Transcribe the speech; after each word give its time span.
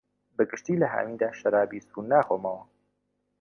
بەگشتی 0.37 0.79
لە 0.81 0.87
هاویندا 0.93 1.29
شەرابی 1.39 1.85
سوور 1.87 2.05
ناخۆمەوە. 2.11 2.63